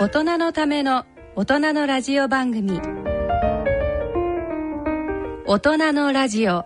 [0.00, 1.04] 大人のための
[1.36, 2.80] 大人のラジオ番組。
[5.44, 6.64] 大人のラジオ。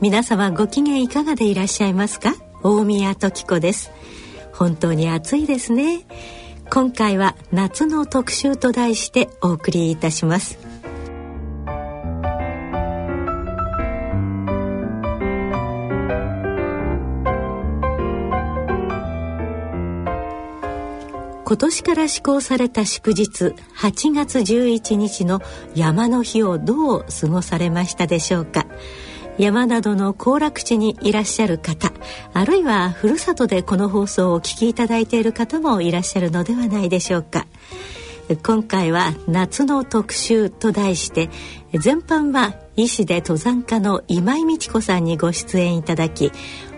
[0.00, 2.34] 皆様ご機嫌いかがでいらっしゃいますか？
[2.62, 3.90] 大宮時子です。
[4.54, 6.06] 本当に暑いですね。
[6.70, 10.58] 今回は夏の特集と題してお送りいたします。
[21.44, 25.40] 今年から施行された祝日8月11日の
[25.74, 28.66] 山の日をどう過ごされましたでしょうか？
[29.38, 31.92] 山などの行楽地にいらっしゃる方
[32.34, 37.46] あるいはふるさとでこの放送をお聞きいただいている方もいらっしゃるのではないでしょうか。
[38.42, 41.30] 今回は夏の特集と題して
[41.82, 46.30] 前半は医師で登山家の今井美智子さんにご出演いただき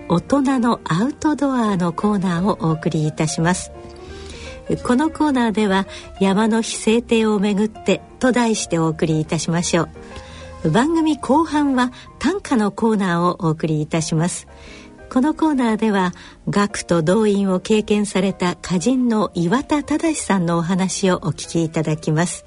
[0.08, 3.72] 大人のアウトドアのコーナーをお送りいたします。
[4.84, 5.86] このコーナーでは
[6.20, 9.88] 山の日制定をめぐってと題してお送りいたしましょう。
[10.69, 14.47] 番組後半は短歌のコーナーをお送りいたします。
[15.11, 16.12] このコーナーでは
[16.48, 22.44] 学と動員を経験された歌人の岩田忠さんのお話をお聞きいただきます。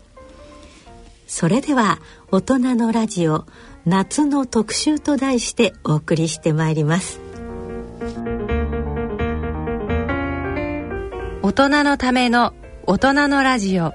[1.27, 1.99] それでは
[2.31, 3.45] 大人のラジオ
[3.85, 7.19] 夏の特集と題してお送りしてまいります。
[11.41, 12.53] 大人のための
[12.85, 13.91] 大人のラジオ。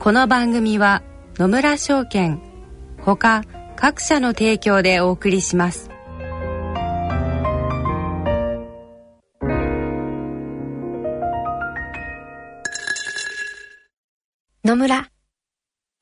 [0.00, 1.02] この番組は
[1.36, 2.42] 野村証券
[3.02, 3.44] ほか
[3.76, 5.90] 各社の提供でお送りします。
[14.62, 15.08] 野村。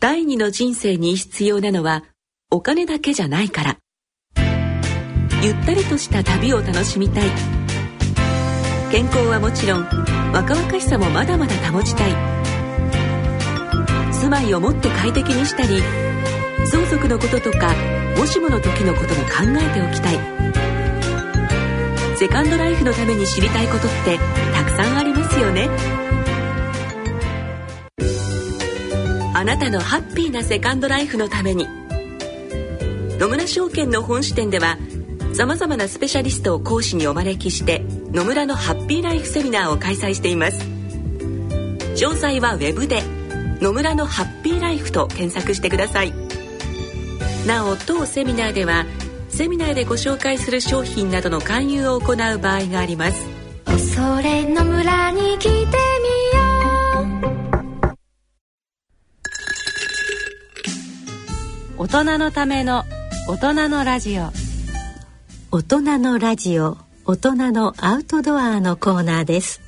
[0.01, 2.05] 第二の人生に必要なのは
[2.51, 3.79] お金だけじゃないから。
[5.41, 7.29] ゆったりとした旅を楽しみたい。
[8.91, 9.85] 健康はもちろん
[10.33, 12.13] 若々しさもまだまだ保ちたい。
[14.13, 15.81] 住まいをもっと快適にしたり
[16.71, 17.75] 相続のこととか
[18.17, 20.19] もしもの時のことも考えておきたい。
[22.17, 24.19] セカンドライフのために知りたいことって
[24.53, 25.69] たくさんありますよね。
[29.35, 31.67] あなたのハッピーなセカンドライフのために。
[33.19, 34.79] 野村証券の本支店では
[35.33, 40.61] さまざまなスペシャリストを講師にお招きして野村のハッピーライフセミナーを開催しています。
[41.95, 43.03] 詳細はウェブで
[43.61, 46.13] 「野村のハッピーライフ」と検索してください。
[47.49, 48.85] なお当セミナーでは
[49.31, 53.27] セミナーでご紹介する商品などの勧誘を行う場合があります。
[53.95, 55.67] それの村に来てみよ
[61.79, 61.85] う。
[61.85, 62.85] 大人のための
[63.27, 64.31] 大人のラジオ。
[65.51, 66.77] 大人のラジオ
[67.07, 69.63] 大人のアウトドアのコーナーです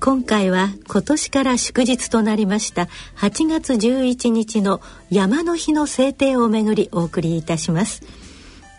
[0.00, 4.80] 今回は今年から祝日となりました8月11日の
[5.10, 8.02] 山の日の制定をめぐりお送りいたします。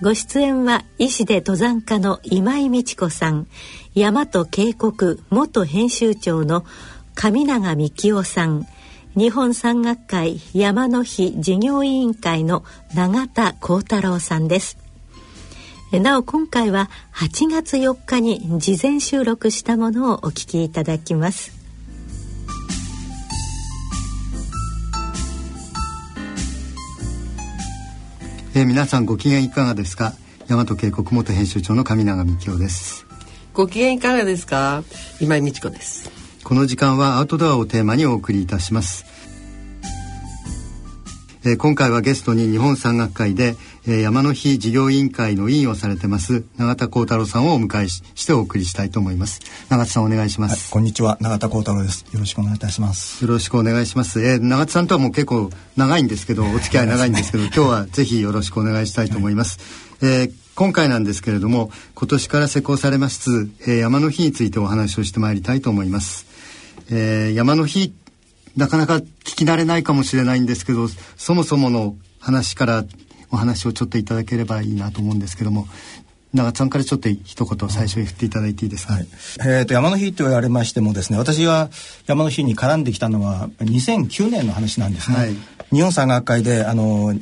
[0.02, 3.48] ご出演は医師で登山家の今井美智子さん
[3.96, 6.66] 大和渓谷元編集長の
[7.14, 8.66] 上永幹夫さん
[9.16, 12.66] 日本山岳会山の日事業委員会の
[12.96, 14.85] 永田幸太郎さんです。
[15.92, 21.54] なお今回は8月4日に事前収録したものをお聞きいただきます。
[28.54, 30.14] えー、皆さんご機嫌いかがですか？
[30.48, 33.06] 大和渓谷元編集長の上永幹夫です。
[33.54, 34.84] ご機嫌いかがですか？
[35.22, 36.10] 今井美智子です。
[36.44, 39.06] この時間はアウトドアをテーマにお送りいたします。
[41.46, 43.56] えー、今回はゲストに日本山岳会で、
[43.88, 49.42] えー、山の日事業委員会の委員をされてます永田幸太郎さんをお迎えしてお送りしたいと思います。
[49.70, 51.18] 永田さんお願いします、はい、こんにちは。
[51.22, 52.06] 永田幸太郎です。
[52.12, 53.24] よろしくお願いいたします。
[53.24, 59.60] よろしくお願いします、えー、永田さんとはもう結構長いんですけど お付き合い長いんですけど今日はぜひよろしくお願いしたいと思います、
[60.02, 66.28] はい、えー今回なんですけれども今年から施行されます、えー、山の日についてお話をしてまいりたいと思います、
[66.90, 67.94] えー、山の日
[68.56, 70.88] なかなか聞き慣れないかもしれないんですけど
[71.18, 72.86] そもそもの話から
[73.36, 75.68] お話をちょっといただければいいなと思うんですけども
[76.34, 79.08] 長津さんからちょっと一言最初に振っていただいていいですか、はい、
[79.40, 81.70] えーと、山の日と言われましてもですね私は
[82.08, 85.36] 山の日に絡んできたのは2009年の話なんですね、はい、
[85.72, 87.14] 日本山岳会であの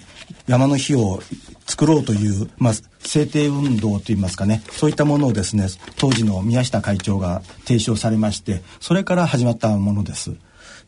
[0.47, 1.21] 山の日を
[1.65, 4.61] 作ろうという、まあ、制定運動といいますかね。
[4.71, 5.67] そういったものをですね
[5.97, 10.35] 当時の宮下会長が提唱されましてそれから始まったものです。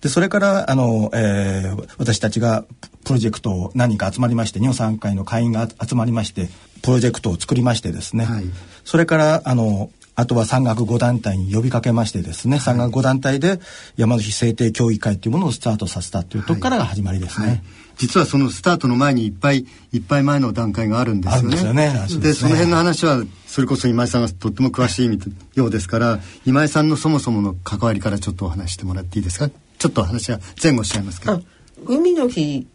[0.05, 2.63] でそれからあの、えー、私たちが
[3.05, 6.47] プロジェクトを何人か集まりまして日本産学会の会員が集まりまして
[6.83, 8.43] プロジェクトを作りましてですね、はい、
[8.83, 13.59] それからあのあとは産学5団体に呼びかけましてですね、はい、産学5団体で
[13.97, 17.47] 山梨制定協議会というものをスタートさせたというところからが始まりですね。
[17.47, 17.63] はい。
[17.97, 21.55] 実はそのスタートの前にいっぱいいっぱい前の段階があるんですよね。
[21.55, 21.93] で、ね。
[22.19, 25.19] ね、その辺の話はそれこそ今井さんがとっても詳しい
[25.55, 29.64] ようですから今井さんのそもそもの関わりからちょっとお話してもらっていいですか？
[29.77, 31.41] ちょっと話は前後しちゃいますけど。
[31.87, 32.67] 海の日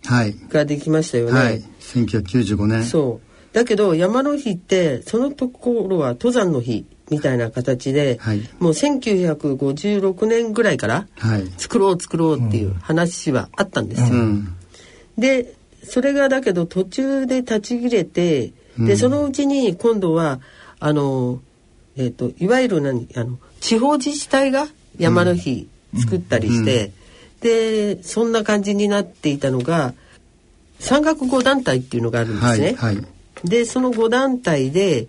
[0.49, 1.32] ができましたよね。
[1.32, 2.85] はい、はい、1995年。
[2.85, 3.55] そう。
[3.55, 11.08] だけど山の日ってそのところは登山の日みたいな形で、はい、もう1956年ぐらいから
[11.56, 14.19] 作ろう作ろうっていう話はあったんですよ。
[14.19, 14.56] うん、
[15.19, 20.41] でそれがだけど途中で立ち切れて、でそのうちに今度は
[20.79, 21.41] あの、
[21.97, 25.69] えーと、いわゆる何あの地方自治体が山の日
[25.99, 26.93] 作ったりして、
[27.41, 29.95] でそんな感じになっていたのが
[30.79, 32.75] 山岳5団体っていうのがあるんですね。
[32.79, 33.07] はいはい、
[33.45, 35.09] でその5団体で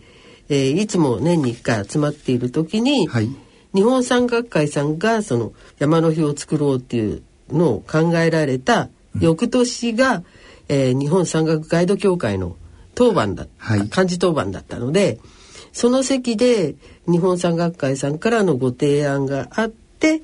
[0.51, 3.29] えー、いつも年に1回集まっている時に、はい、
[3.73, 10.25] 日本山岳会さんがその山の日を作ろうっていうのを考えられた翌年が、うん、
[10.67, 12.57] えー、日本山岳ガイド協会の
[12.95, 15.19] 当番だ、はい、幹事当番だったので
[15.71, 16.75] その席で
[17.09, 20.21] 日本山岳会さんからのご提案があって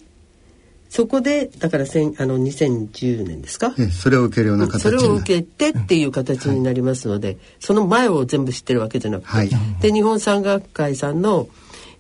[0.89, 9.49] そこでだからせんあの2010年ですか、それを受けるような形それを受けてっていう形になりますので、はい、その前を全部知ってるわけじゃなくて、はい、
[9.81, 11.47] で日本山岳会さんの、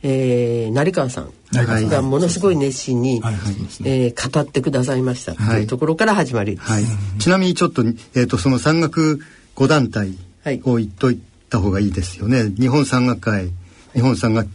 [0.03, 3.35] えー、成川さんがものすごい熱心に、はい
[3.83, 5.35] えー、語ってくださいました。
[5.35, 6.55] というところから始まり。
[6.55, 6.83] です、はい。
[7.19, 9.19] ちなみにちょっと,、えーと、その山岳
[9.55, 10.15] 5団体
[10.63, 11.19] を言っとい
[11.49, 13.51] た方がいいですよね、日本山岳会
[13.93, 14.49] 日本山岳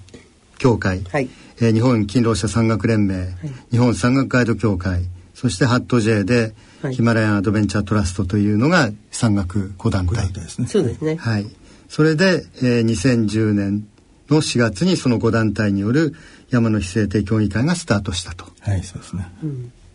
[0.59, 3.29] 協会、はいえー、日本勤労者山岳連盟、はい、
[3.71, 5.03] 日本山岳ガイド協会
[5.35, 10.69] そしてハット J で、はい、ヒマラヤンアドベンチャートラストというのが山岳5団体ですね。
[10.69, 11.17] そうですね。
[11.17, 11.47] はい。
[11.89, 13.87] それで、えー、2010年
[14.29, 16.15] の4月にその5団体による
[16.51, 18.47] 山の非制定協議会がスタートしたと。
[18.61, 19.27] はい、そうですね。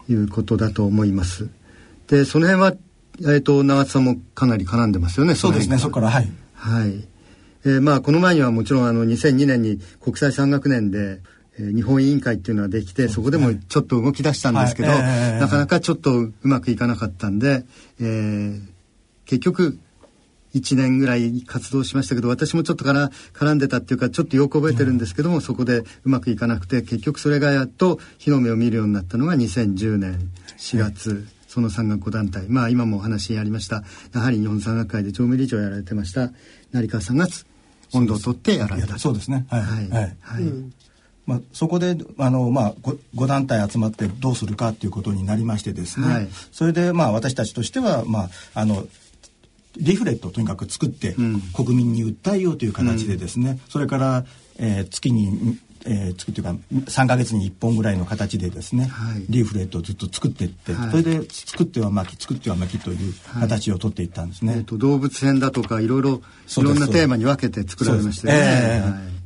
[0.10, 1.50] いうことだと思います。
[2.08, 2.74] で、その辺は、
[3.22, 5.36] えっ、ー、と、長津さんもかなり絡んでますよね。
[5.36, 6.30] そうですね、そこから、はい。
[6.56, 7.08] はい。
[7.66, 11.20] えー、まあ、この前にはもちろん、あの、2002年に国際山岳年で、
[11.58, 15.00] 日本委員会っていうのはできてそこでもちょっと動き出したんですけど、はい。
[15.00, 17.66] えー、なかなかちょっとうまくいかなかったんで、
[18.00, 18.62] えー、
[19.26, 19.80] 結局
[20.54, 31.12] 1年ぐらい活動しましたけど私もちょっとから絡んでたっていうかちょっとよく覚えてるんですけども、うん、そこでうまくいかなくて結局それがやっと日の目を見るようになったのが2010年4月。
[31.12, 31.24] はい。
[31.48, 32.46] その山岳5団体。
[32.50, 33.84] まあ今もお話にありました。
[34.14, 36.32] やはり日本山岳会で常務理事をやられてました
[36.72, 37.26] 成川さんが
[37.94, 39.48] 温度を取ってやられたそうですね。
[39.50, 39.62] はい。
[39.62, 40.44] はい、はい、はい。
[40.44, 40.74] うん
[41.28, 42.74] まあ、そこであの、まあ、
[43.16, 48.88] 5, 団体集まってどうするかということになりましてですね、はい、それで、まあ、私たちとしては、まあ、あの
[49.76, 51.16] リフレットをとにかく作って、
[51.54, 54.26] 国民に訴えようという形でですね、うん、それから、
[54.58, 64.52] えー、月にえー、月というか3か月に1本ぐらいの形でですね、はい、リーフレットをずっと作っていって、はい、それで作っては巻き作っては巻きという形を取っていったんですね。
[64.52, 66.22] はい、えーと、動物編だとかいろいろ
[66.58, 69.17] いろんなテーマに分けて作られましたよね。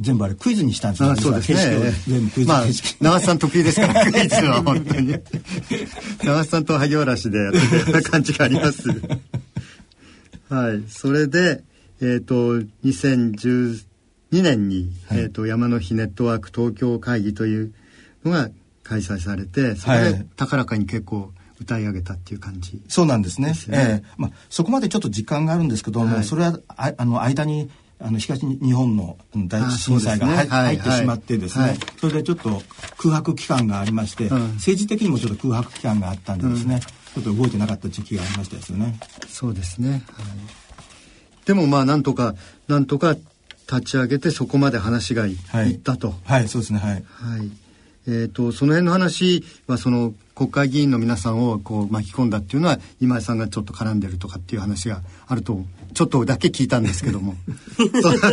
[0.00, 1.16] 全部あれクイズにしたんですよ。
[1.16, 1.92] そうですね。
[2.08, 2.64] 全部クイズまあ、
[3.00, 5.14] 長瀬さん得意ですから、 クイズは本当に。
[6.24, 8.88] 長瀬さんと萩原市でやってた感じがあります。
[10.48, 10.82] はい。
[10.88, 11.62] それで、
[12.00, 13.84] えっ、ー、と、2012
[14.32, 17.72] 年に、はい、えっ、ー、と、山の日ネットワーク東京会議という
[18.24, 18.50] のが
[18.82, 23.54] 開催されて、それで高らかに結構、歌い上げたっていう感じ、ね、そうなんですね。
[23.70, 27.70] ええー、まあそこまでちょっと時間があるんですけども、はい、それはああの間に
[28.04, 32.60] あの東日本の大震災が、ね、入ってしまってですね、はい、それでちょっと
[32.98, 36.74] 空白期間がありまして、うん、政治的にもちょっと空白期間があったんでですね、
[37.16, 39.00] うん、ちょっと動いてなかった時期がありましたですよね。
[39.26, 40.02] そうですね、はい、
[41.46, 42.34] でもまあなんとか
[42.68, 43.16] なんとか
[43.72, 46.14] 立ち上げてそこまで話がい,、ったと。
[46.24, 46.80] はい、そうですね。
[46.80, 46.92] はい。
[46.92, 46.98] は
[47.42, 47.50] い。
[48.06, 55.60] えーと、その辺の話はその国会議員の皆さんをこう巻き込んだっていうのは今井さんがちょっと絡んでるとかっていう話があると
[55.94, 57.34] ちょっとだけ聞いたんですけども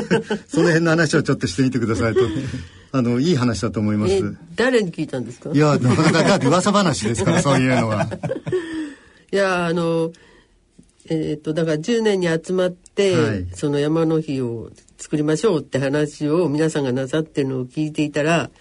[0.48, 2.22] その辺の話をちょっとしてみてくださいと
[2.94, 4.38] あのいい話だと思います。
[4.56, 5.52] 誰に聞いたんですか？
[5.52, 8.08] いやなかなか噂話ですから そういうのは。
[9.32, 10.12] いやあの
[11.06, 18.52] えっ、ー、とだから10年に集まって、はい、その山の日を作りましょうって話を皆さんがなさってるのを聞いていたら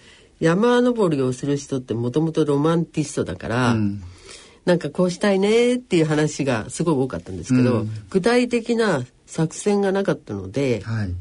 [0.41, 4.03] 山登りをする人ってもともとロマンティストだから、うん、
[4.65, 11.13] なんかこうしたいねっていう話がすごい多かったんですけど、うん、具体的な作戦がなかったので、はい、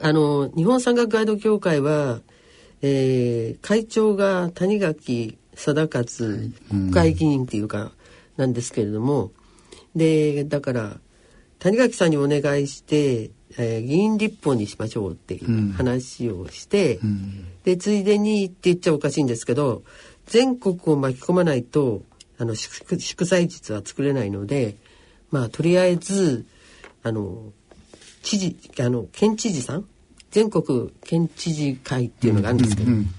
[0.00, 2.20] あの日本山岳ガイド協会は、
[2.82, 7.92] えー、会長が谷垣貞勝国会議員っていうか
[8.36, 9.32] なんですけれども、
[9.94, 11.00] でだから
[11.64, 19.82] 谷垣さんにお願いして、えー、議員立法にしましょうっていう話をして、うん、でついでにって言っちゃおかしいんですけど
[20.26, 22.02] 全国を巻き込まないと
[22.36, 24.76] あの祝祝祭日は作れないので
[25.30, 26.44] まあとりあえず
[27.02, 27.50] あの
[28.22, 29.86] 知事あの県知事さん？
[30.30, 33.14] 全国県知事会っていうのがあるんですけど、うんうん、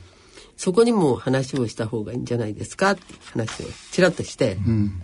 [0.56, 5.02] そこにも話をした方がいいんじゃないですかって話をちらっとして、うん、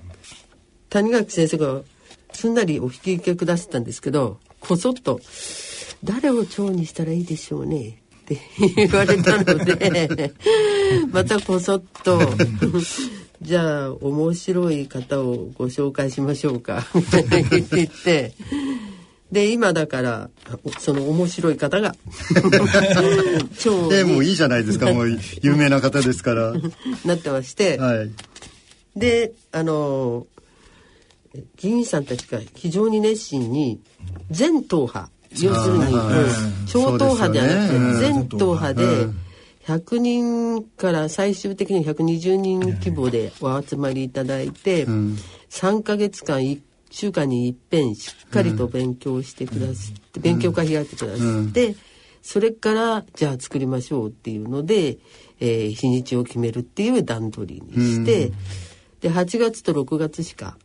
[0.90, 1.82] 谷垣先生が
[2.34, 5.20] すんなりお引き受けくださったんですけどこそっと
[6.04, 8.40] 「誰を長にしたらいいでしょうね」って
[8.76, 10.34] 言われたので
[11.12, 12.20] またこそっと
[13.42, 18.34] じゃあ面白い方をご紹介しましょうかって言って。
[19.32, 20.30] で今だから
[20.80, 21.96] その面白い方が
[23.58, 26.54] 超 でもいいじゃないですかもう有名な方ですから。
[27.06, 28.12] なってまして、はい、
[28.98, 30.28] であの
[31.58, 33.80] 議員さんたちが非常に熱心に
[34.30, 35.10] 全党派
[35.40, 35.86] 要するに、
[36.68, 39.08] 超党派ではなくて、全党派で
[39.66, 46.60] 100人から最終的に120人規模でお集まりいただいて、3か月間1
[46.90, 51.76] 週間にいっぺんしっかりと勉強してくださって、勉強会開いてくださって、
[52.22, 54.98] それからじゃあ作りましょうっていうので、
[55.40, 58.32] えー、日にちを決めるっていう段取りにして、
[59.00, 60.58] で8月と6月しか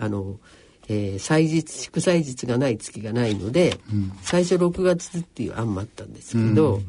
[0.00, 0.40] あの、
[0.88, 6.84] えー、祭日祝祭日がない月がないので、うん、最初6月っていう案もあったんですけど、うん、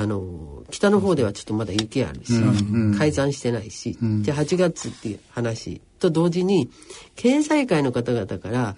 [0.00, 6.70] あの北の方ではちょっとまだ雪あるし、うん、改ざんしてないし、じゃあ8月っていう話と同時に
[7.16, 8.76] 経済界の方々から、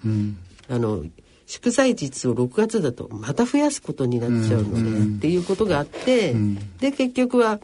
[0.69, 1.03] あの
[1.45, 6.33] 祝祭日を6月だとまた増やすことになっちゃうので、っていうことがあって、
[6.79, 7.59] で結局は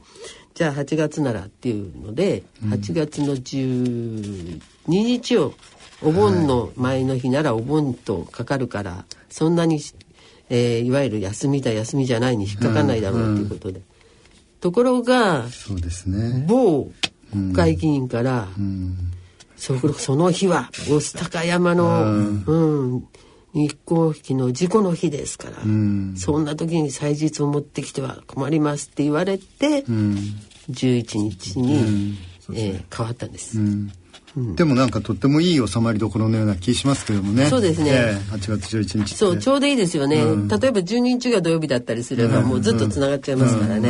[0.54, 5.54] じゃあ8月ならっていうので、8月の12日を
[6.04, 9.80] お盆の前の日ならお盆とかかるからそんなに、
[10.50, 13.86] えー、いわゆる休みだ休みじゃないに引っかかんないだろうということで、うん、
[14.60, 16.46] ところがそうですね。
[16.48, 16.92] 某
[17.32, 18.96] 国会議員から、うん、
[19.56, 22.04] そその日は御巣鷹山の、
[22.46, 23.08] うん、
[23.54, 25.58] 日光引の事故の日ですから、
[26.18, 30.18] そんな時に祭日を持ってきては困りますって言われて、うん、
[30.70, 32.18] 11日に、
[32.50, 33.58] うん、えー、変わったんです。
[34.36, 37.48] でもなんかとってもいい収まりどころのような気しますけどもね。
[37.48, 37.92] そうですね。
[37.92, 40.22] えー、8月11日そう、ちょうどいいですよね。
[40.22, 43.90] うん、例えば12日が土曜日だったりすれば、もうずっとつながっちゃいますからね。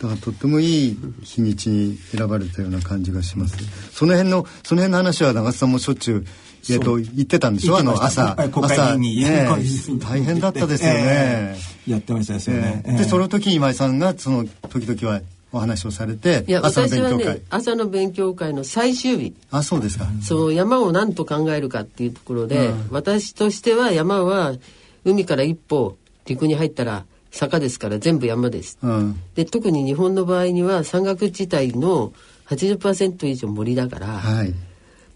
[0.00, 3.56] だからとってもいい日にちに選ばれたような感じがします。
[3.92, 6.24] その辺の、その辺の話は長津さんもしょっちゅう
[6.70, 7.76] えっと、言ってたんでしょ？
[7.76, 9.48] あの、朝、朝、ね、
[10.00, 11.56] 大変だったですよね。
[11.88, 12.84] やってましたですよね。
[12.86, 15.20] で、その時今井さんが、その、時々は
[15.52, 19.34] お話をされていや朝の勉強会、ね、朝の勉強会の最終日。
[19.50, 20.06] あそうですか。
[20.22, 24.54] そう山を何と考えるかっていうところで、うん、私としては山は
[25.04, 32.12] 海から一歩陸に入ったら坂ですから全部山です、うん、で特に日本の場合には山岳地帯の
[32.46, 34.54] 80%以上森だから、はい、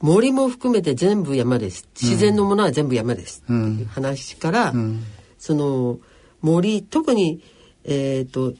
[0.00, 1.86] 森も含めて全部山です。
[2.00, 5.04] 自然のものは全部山です、っていう話から、うん、
[5.38, 5.98] その
[6.40, 7.42] 森特に
[7.84, 8.54] えっ、ー、と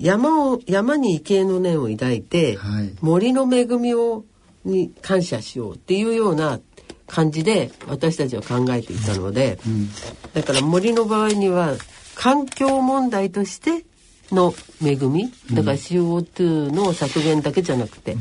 [0.00, 4.24] 山を山に畏敬の念を抱いて、はい、森の恵みを
[4.64, 6.60] に感謝しようっていうような
[7.06, 9.88] 感じで私たちは考えていたので、うん、
[10.32, 11.74] だから森の場合には
[12.14, 13.84] 環境問題として
[14.30, 18.20] の恵みだから CO2 の削減だけじゃなくて、うん、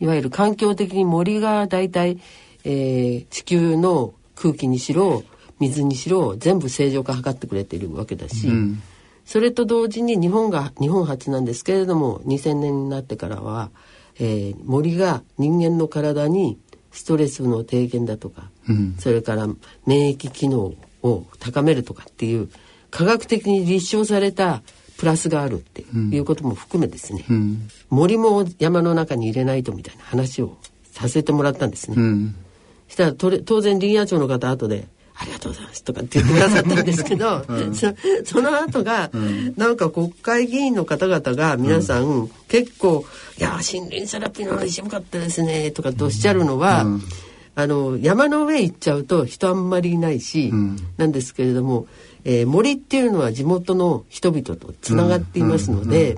[0.00, 2.18] いわゆる環境的に森が大体、
[2.64, 5.24] えー、地球の空気にしろ
[5.58, 8.82] 水にしろ全部正常化図ってくれているわけだし、うん
[9.24, 13.70] それと同時に日本が日本初なんですけれども2000年になってからは、
[14.18, 16.58] えー、森が人間の体に
[16.90, 19.46] ストレスの低減だとか、うん、それから
[19.86, 22.50] 免疫機能を高めるとかっていう
[22.90, 24.62] 科学的に立証された
[24.98, 30.58] プラスがあるっていうことも含めですね、うん、森も山の中に入れないとみたいな話を
[30.92, 31.96] させてもらったんですね。
[31.98, 32.34] うん、
[32.86, 34.86] したら当然林野庁の方後で
[35.22, 43.04] ありがとうございますとかって言ってくださったんですけど、うん、そその後が、うん、なんか国会議員の方々が皆さん、うん、結構
[43.38, 46.84] 「いや森林セラピーの話よかったですね」とかっておっしゃるのは、
[47.54, 50.52] あの山の上行っちゃうと人あんまりいないし、
[50.96, 51.86] なんですけれども、
[52.24, 56.16] えー、森っていうのは地元の人々とつながっていますので、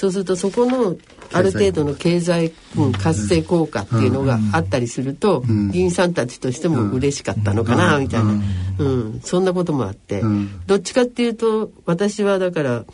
[0.00, 0.96] そうするとそこの
[1.30, 8.32] ある程度の経済、うん、活性効果っていうのがあったりすると、うん、議員さんたちとしても嬉しかったのかな、みたいな、
[8.78, 10.22] うん、そんなこともあって、
[10.66, 12.84] どっちかっていうと私はだから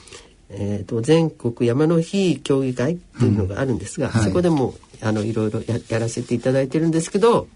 [0.48, 7.46] えーと、全国山の日協議会っていうのがあるんですが、そこでもあのいろいろややらせていただいてるんですけど、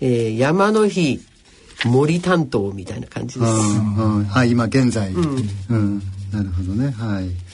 [0.00, 1.20] えー、山の日
[1.84, 3.52] 森担当みたいな感じです。
[3.52, 6.90] はい、今現在、うん、うん、なるほどね。
[6.90, 7.45] はい。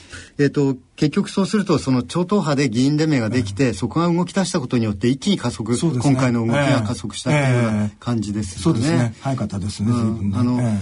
[0.42, 8.80] えっ、ー、と結局そうするとその超党派で議員連盟ができて、うん、そこが動き出したことによって一気に加速、ね、今回の動きが加速したというような感じですよね。
[8.80, 9.14] えー、そうですね。
[9.20, 9.90] 早かったですね。
[9.90, 9.94] う
[10.28, 10.76] ん、あの、えー、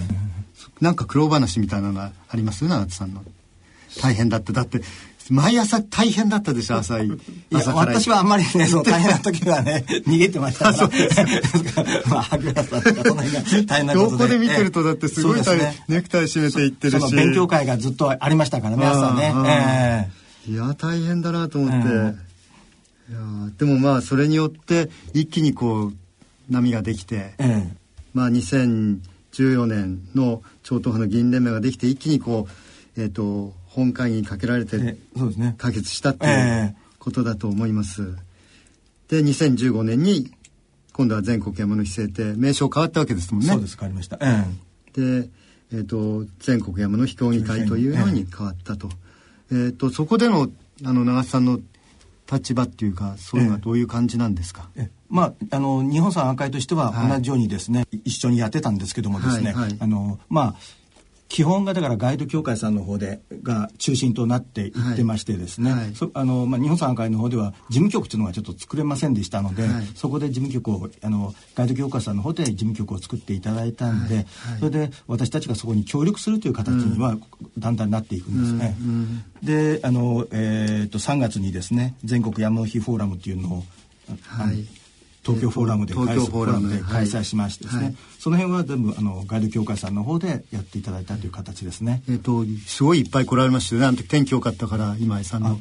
[0.80, 2.64] なんか苦労話みたいなのがあります？
[2.66, 3.22] 長津さんの。
[4.00, 4.82] 大変だってだって
[5.30, 6.96] 毎朝大変だったでしょ朝
[7.52, 7.92] 朝から。
[7.92, 10.88] 私はあんまりねその大変な時はね 逃げてましたから。
[12.10, 14.10] まあ白さとかその辺が大変なことで。
[14.10, 15.44] どこで見てるとだってすごい、ね、
[15.88, 17.14] ネクタイ締めていってるし。
[17.14, 19.32] 勉強会がずっとありましたからね朝ね、
[20.46, 23.18] えー、いや大変だなと思って、いや
[23.56, 25.94] でもまあそれによって一気にこう
[26.48, 27.34] 波ができて、
[28.14, 32.48] まあ2014年の超党派の議員連盟ができて一気にこ
[32.96, 38.16] うえっ、ー、と本会議にかけられて、そうですね、可決したということだと思います。
[39.08, 40.30] で2015年に
[40.92, 43.48] 今度は全国山の日制定名称変わったわけですもんね。
[43.48, 44.18] そうです変わりました。
[44.20, 45.28] えー、で、
[45.72, 48.88] えーと、全国山の日協議会というのに変わったと。
[49.52, 50.50] えー、とそこでの
[50.84, 51.60] あの長瀬さんの
[52.30, 60.54] 立場っていうかそういうのはどういう感じなんですか、えー、まあ、あの日本産会としては同じようにですね、はい、一緒にやってたんですけどもですね、はいはい、あのまあ
[61.30, 65.80] 基本がだからガイド協会さんの方でが中心となっていってましてですね、はい。
[65.80, 74.26] はい、あのまあ、日本産会の方では事務局というのがちょっと作れませんでしたので、はい、そこで事務局をあのガイド協会さんの方で事務局を作っていただいたんで、
[74.58, 77.16] それで私たちがそこに協力するという形には
[77.56, 78.76] だんだんなっていくんですね。
[78.80, 83.64] うんうん、であの、えーと、と3月にですね全国山の日フォーラムっていうのを、
[84.26, 84.79] はい
[85.22, 85.86] 東京フォーラム
[86.70, 92.02] で開催しましてですね、はい、その辺は全部あのガイド協会さんの方でやっていただいたという形ですね。
[92.08, 93.86] えっ、とすごいいっぱい来られましたよね。
[93.86, 95.58] あの時天気良かったから今井さんの。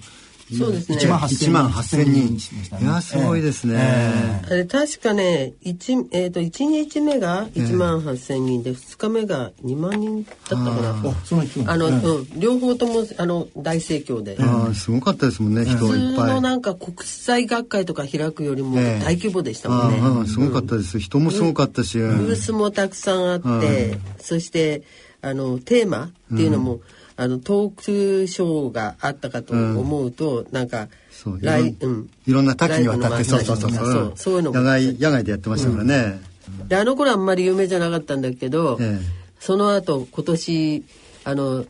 [0.57, 0.97] そうですね。
[0.97, 1.09] 1
[1.51, 2.37] 万8000人。
[2.37, 4.41] 人いや、すごいですね。
[4.49, 10.89] えー、確かね、1、えっ、ー、と、1日目が1万8000人で、2日目が2万人だったかな。
[10.91, 14.37] あ、そのあの、うん、両方とも、あの、大盛況で。
[14.39, 15.89] あすごかったですもんね、人いっぱい。
[15.89, 19.99] 普通のなんか国際学会とか開くよりも大規模でしたもんね。
[20.01, 20.99] あすごかったです。
[20.99, 21.99] 人もすごかったし。
[21.99, 24.81] ブースもたくさんあって、そして、
[25.21, 26.79] あの、テーマっていうのも、
[27.19, 34.13] あのトークショーがあったかと思うと、うん、なんかそう来、うん、いろんな多岐にわたってそうそうそうそう。
[34.15, 36.21] そういうの野外野外でやってましたからね、
[36.61, 39.05] うん、であの頃あんまり有名じゃなかったんだけど、ええ、
[39.37, 40.85] その後今年
[41.25, 41.65] あの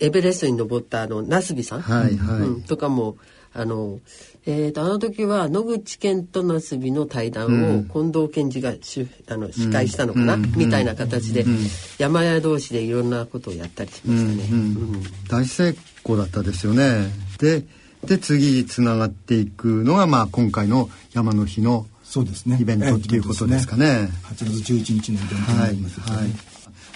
[0.00, 2.40] エベレストに登ったあのナスビさん、はいはい。
[2.40, 3.16] うん、とかも
[3.54, 4.00] あの
[4.44, 11.58] えーと、あの時は野口健と那須美の対談を近藤健二がし、あの司会したのかな、うん、みたいな形で、うん、
[11.98, 14.48] 山屋同士でいろんなことをやったりしましたね。
[14.50, 17.08] うん、大成功だったですよね。
[17.38, 17.62] で
[18.04, 22.58] で次つながっていくのが、まあ、今回の山の日のそうですね。
[22.60, 23.86] イベントっていうことですかね。
[23.86, 26.16] ね8月11日のイベントになります、ね、はい。
[26.16, 26.32] はい、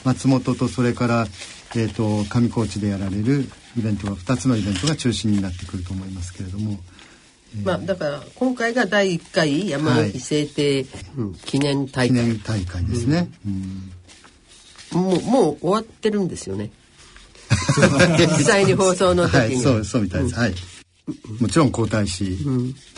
[0.02, 1.26] 松本とそれから、
[1.76, 6.80] えーと、上高地でやられるイベントが2つのイベントが中心になってくると思いますけれども。
[7.64, 10.84] まあ、だから今回が第1回山の日制定、
[11.44, 12.08] 記念大会。
[12.08, 16.70] 記念大会ですね、うん、もうもう終わってるんですよね。
[18.18, 20.54] 実際に放送の時に、 はい、そうそうみたいです、うん、はい。
[21.40, 22.24] もちろん皇太子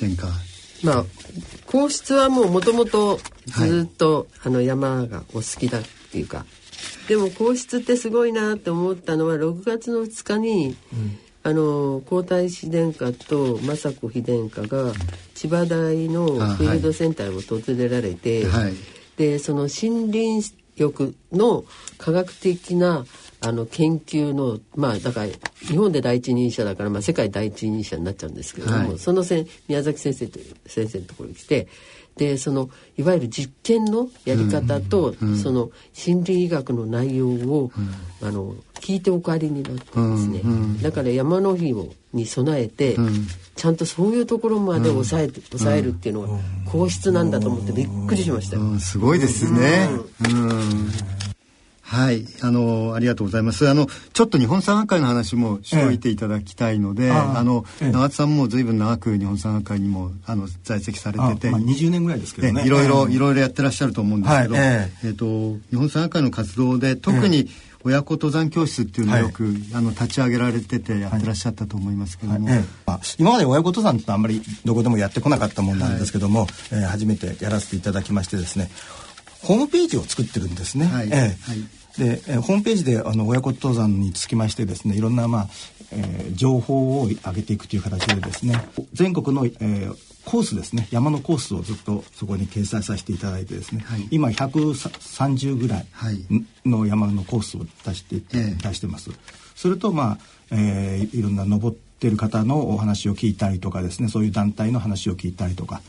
[0.00, 0.28] 殿下、
[0.82, 1.04] まあ
[1.66, 6.46] 皇室はもうもともとずっと、はい、あの山がお好きだっていうか。
[7.08, 14.92] でも皇室ってすごいなって思ったのは6月の2日に、うんあの皇太子殿下と政子妃殿下が
[15.34, 18.74] 千葉大のフィールドセンターを訪れられて、はい、
[19.16, 21.64] でその森林浴の
[21.96, 23.04] 科学的な
[23.40, 25.28] あの研究のまあだから
[25.60, 31.68] 日本で第一人者だから、まあ、世界第一人者になっちゃうんですけれども、はい、そのせ宮崎先生という先生のところに来て
[32.18, 37.70] でそのいわゆる実験のやり方と、うん、その心理医学の内容を、
[38.20, 42.96] うん、あの聞いてお帰りになったんですね、うん、だから山の日をに備えて、
[43.54, 46.28] ちゃんとそういうところまで抑えて、抑えるっていうのが
[46.64, 49.90] 皇室なんだと思ってびっくりしましたよ、すごいですね、
[50.30, 51.27] うん
[51.88, 53.66] はい、あのありがとうございます。
[53.66, 67.48] あのちょっと日本産学会の話もしておいていただきたいので、えあの、え長津さんもずいぶん長く日本産学会にもあの在籍されてて、まあ、20年ぐらいですけどね、いろいろ、いろいろやってらっしゃると思うんですけど、はい、えっ、ー、と日本産学会の活動で特に、
[67.84, 72.58] 親子登山教室っていうのをよく、はい、あの立ち上げられててやってらっしゃったと思いますけども、はい。
[72.58, 78.68] はい、今まで親子登山ってあんまりどこでもやってこなかったもんなんですけども、はい、えー、初めてやらせていただきましてですね
[79.42, 80.86] ホームページを作ってるんですね。
[80.86, 85.48] はい、えー、で、えー、ホームページであの親子登山につきましてですねいろんな、まあ
[85.92, 95.86] えー、情報を上げていくという形でですね全国の、えー、コースですね山のコースをずっとそこに掲載させていただいてですね、はい、今130ぐらい
[96.64, 99.10] の山のコースを出して、出してます。
[99.56, 100.18] それとまあ、
[100.52, 105.82] えー、いろんな登ってる方のお話を聞いたりとかですねそういう団体の話を聞いたりとか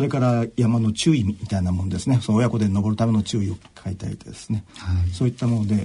[0.00, 2.20] それから山の注意みたいなもんですね。
[2.22, 5.84] その親子で登るための注意を書いたりですね、はい、そういったものでで、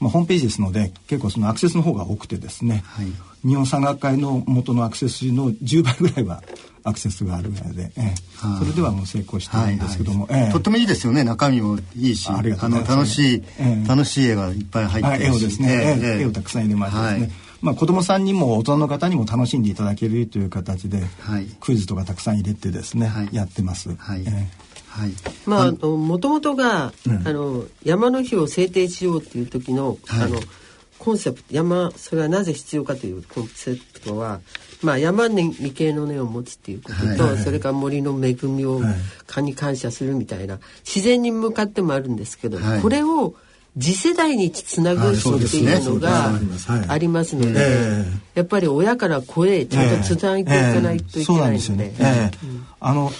[0.00, 3.06] まあ、ホームページですので結構そのアクセスの方が多くてですね、はい、
[3.48, 6.42] 日本山岳会の元のアクセスの10倍ぐらいは
[6.84, 8.14] アクセスがあるぐらいで、ええ、
[8.58, 10.46] それではもう成功してるんですけども、はいはい。
[10.46, 11.24] ええ、とってもいいですよね。
[11.24, 23.94] 中身もいいしあの楽しい、ええ、楽しい絵がいっぱい入ってるし、絵をですね、ええ絵をたくさん入れましてですね、はいまあ、子どもさんにも大人の方にも楽しんでいただけるという形で、はい、クイズとかたくさん入れてですね、はい、やってます。
[23.96, 25.12] はい、えーはい、
[25.46, 30.40] まあもともとが、うん、あの山の日を制定しようっていう時の、はい、あの
[30.98, 34.40] コンセプト山それはなぜ必要かというコンセプトは、
[34.82, 38.94] まあ、山に理系の根を持つっていうことと、はい、それから森の恵みを、はい、
[39.26, 43.34] 蚊に感謝するみたいな自然に向かってもあるんですけど、これを
[43.78, 46.32] 次世代につなぐっていうのが
[46.88, 51.92] ありますので、やっぱり親から声ちゃんとつないでいかないといけないので。
[52.80, 53.12] あの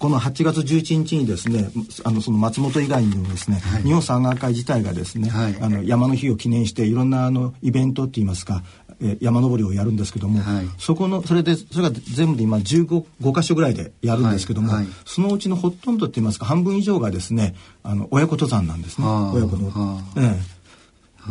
[0.00, 1.70] この8月11日にですね
[2.04, 8.62] あのその松本以外にもですね、はい、日本山岳会自体がですね、はい、あの山の日を記念していろんなあのイベントっていいますか
[9.02, 14.84] え山登りをやるんですけども、はい、そこのそれでそれが全部で今15 5箇所ぐらいでやるんですけども、はい。
[14.84, 19.06] はい、そのうちのほとんどって言いますか半分以上がですねあの親子登山なんですね。
[19.06, 20.02] 親子の。
[20.16, 20.59] ええ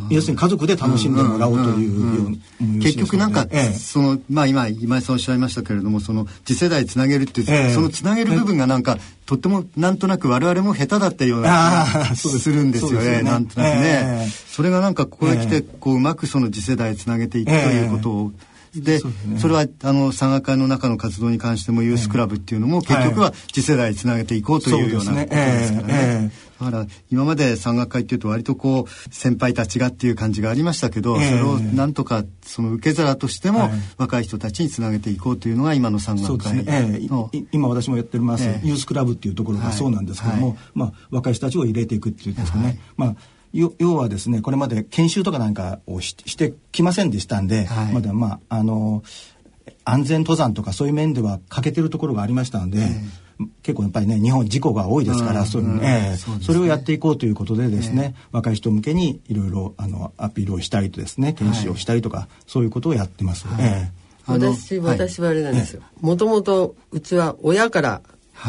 [0.10, 2.38] 要するに家族で楽しんでもらおうという
[2.82, 18.32] 結局なんか、ええ、そのまあ今今井さんおっしゃいましたけれどもその次世代つなげるっていう、え、そのつなげる部分がなんか、とってもなんとなく我々も下手だったようなするんですよね、ね、なんとなくね、それがなんかここへ来てこううまくその次世代つなげていくということを、
[18.76, 26.32] でそ、ね,、れはあの山岳会の中の活動に関してもユースクラブっていうのも結局は次世代につなげていこうというようなことですからね。
[26.60, 36.56] だから今まで山岳会っていうと割とこう先輩たちがっていう感じがありましたけど、それをなんとかその受け皿としても若い人たちにつなげていこうというのが今の山岳会
[37.08, 43.16] の、ね、今私もやってます、ユースクラブっていうところがそうなんですけども、まあ、若い人たちを入れていくっていうんですかね、まあ
[43.52, 49.02] 要はですねこれまで研修とかなんかをしてきませんでしたんで、はい、まだまああの
[49.86, 52.88] 安全登山とかそういう面では欠けてるところがありましたので、えー、
[53.64, 63.48] 結構やっぱりね日本事故が多いですから、うん、そういう、えーそね、それをやっていこうということでですね、えー、若い人向けにいろいろあのアピールをしたりとですね研修をしたりとか、はい、そういうことをやってます。
[63.48, 65.82] はい、えー、私私はあれなんですよ。
[66.02, 68.02] もともとうちは親から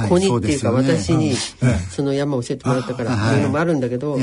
[0.08, 1.34] 子にっていうか、私に
[1.90, 3.40] その山を教えてもらったからってい。
[3.40, 4.18] うのもあるんだけど。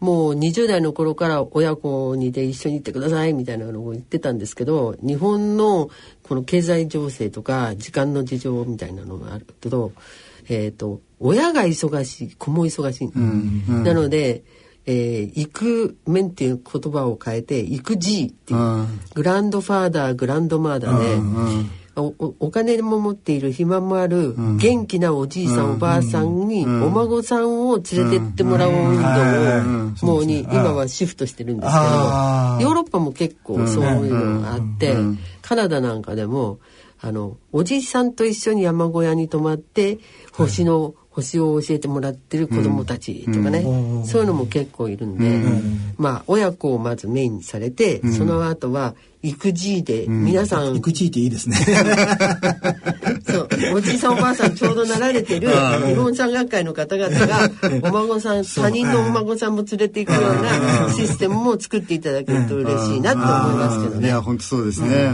[0.00, 5.90] もう20代の頃から親子にで一緒に行ってくださいみたいなのを言ってたんですけど日本の
[6.22, 9.92] この経済情勢とか時間の事情みたいなのがあると,、
[10.48, 14.42] えーと、親が忙しい子も忙しい、うんうん、なので、
[14.86, 21.14] えー、行く面っていう言葉を変えて行く G っていうグランドファーダーグランドマーダーで。
[21.14, 28.96] うんうんおお金も持っている暇もある元気なおじいさん、おばあさんにお孫さんを連れてってもらう運
[30.02, 34.96] 動をもうに今はシフトしてるんですけどヨーロッパも結構そういうのがあって
[35.42, 36.60] カナダなんかでも
[37.00, 39.98] あのおじいさんと一緒に山小屋に泊まって
[40.32, 51.56] 星の星を教えてもらってる子供たちとかね、うん、そういうのも結構いるんで、うん、まあ親子をまずメインにされて、うん、その後は育児で皆さん、育児っていいですね。
[53.28, 57.50] そうおじいさんおばあさんちょうどなられてる日本山岳会の方々が
[57.86, 60.22] お孫さん他人のお孫さんも連れていくよう
[60.86, 64.06] なシステムも作っていただけると嬉しいなと思いますけどね。
[64.06, 65.10] いや本当そうですね、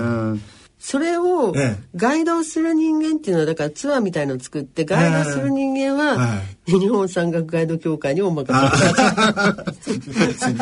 [0.88, 1.52] それを
[1.96, 8.92] ガイドする人間っていうのはだからツアーみたいのを作ってガイドする人間は日本山岳ガイド協会にお任せ。
[8.92, 10.54] ください。
[10.54, 10.58] う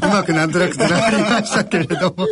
[0.00, 2.26] まくなんとなくつながりましたけれども。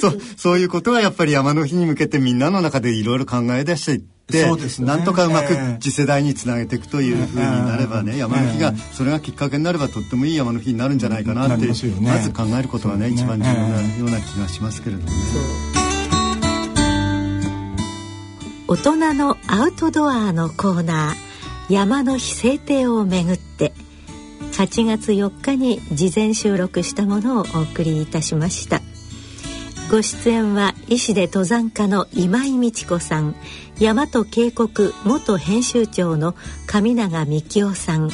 [0.00, 15.83] そうそういうことはやっぱり山の日に向けてみんなの中でいろいろ考え出していって、ね、なんとかうまく次世代につなげていくというふうになればね、山の日がそれがきっかけになればとってもいい山の日になるんじゃないかなって、まず考えることがね一番重要なような気がしますけれどもね。
[18.66, 23.74] 大人のアウトドアのコーナー山の日制定をめぐって
[24.52, 28.80] 8月4日に事前収録したものをお送りいたしました
[29.90, 33.36] ご出演は医師で登山家の今井美智子さん
[33.78, 34.70] 大和渓谷
[35.04, 36.34] 元編集長の
[36.66, 38.10] 上永幹夫さん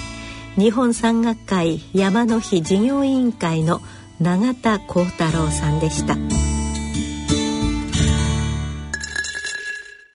[0.56, 3.80] 日本山岳会山の日事業委員会の
[4.20, 6.59] 永田幸太郎さんでした。